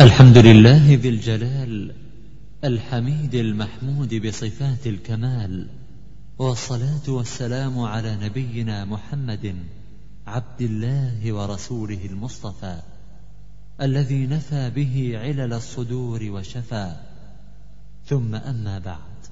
[0.00, 1.94] الحمد لله ذي الجلال
[2.64, 5.68] الحميد المحمود بصفات الكمال
[6.38, 9.54] والصلاة والسلام على نبينا محمد
[10.26, 12.82] عبد الله ورسوله المصطفى
[13.80, 16.96] الذي نفى به علل الصدور وشفى.
[18.06, 19.26] ثم أما بعد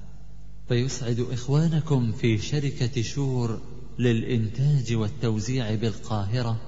[0.67, 3.61] فيسعد إخوانكم في شركة شور
[3.99, 6.61] للإنتاج والتوزيع بالقاهرة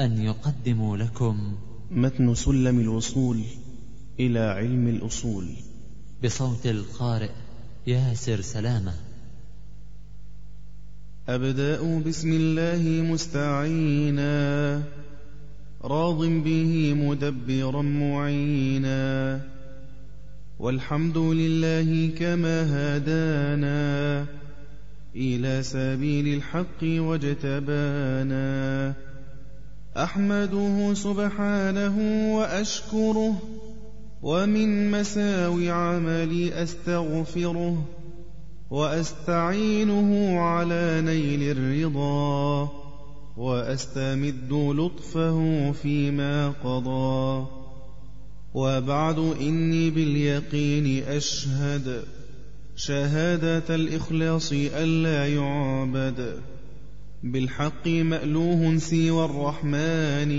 [0.00, 1.56] أن يقدموا لكم
[1.90, 3.40] متن سلم الوصول
[4.20, 5.46] إلى علم الأصول.
[6.24, 7.30] بصوت القارئ
[7.86, 8.94] ياسر سلامة.
[11.28, 14.82] أبدأ بسم الله مستعينا
[15.84, 19.40] راض به مدبرا معينا.
[20.58, 24.26] والحمد لله كما هدانا
[25.16, 28.28] إلى سبيل الحق واجتبانا.
[29.96, 31.96] أحمده سبحانه
[32.36, 33.42] وأشكره
[34.22, 37.84] ومن مساوي عملي أستغفره
[38.70, 42.68] وأستعينه على نيل الرضا
[43.36, 47.46] وأستمد لطفه فيما قضى.
[48.54, 52.02] وبعد إني باليقين أشهد
[52.76, 56.40] شهادة الإخلاص ألا يعبد.
[57.22, 60.32] بالحق مألوه سوى الرحمن.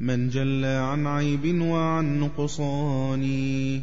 [0.00, 3.80] من جل عن عيب وعن نقصان.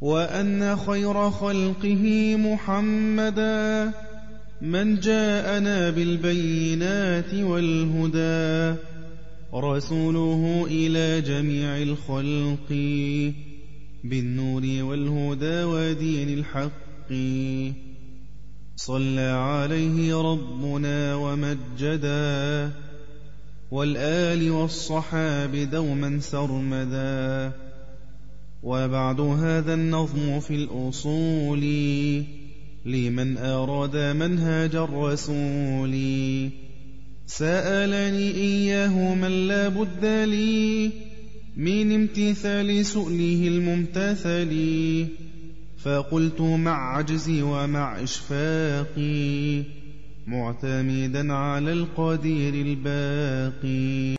[0.00, 3.92] وأن خير خلقه محمدا.
[4.62, 8.80] من جاءنا بالبينات والهدى.
[9.54, 12.72] رسوله إلى جميع الخلق.
[14.04, 17.12] بالنور والهدى ودين الحق.
[18.76, 22.70] صلى عليه ربنا ومجدا
[23.70, 27.52] والآل والصحاب دوما سرمدا
[28.62, 31.60] وبعد هذا النظم في الأصول
[32.86, 35.94] لمن أراد منهج الرسول.
[37.26, 40.90] سألني إياه من لا بد لي
[41.56, 44.52] من امتثال سؤله الممتثل.
[45.84, 49.62] فقلت مع عجزي ومع إشفاقي
[50.26, 54.04] معتمدا على القدير الباقي.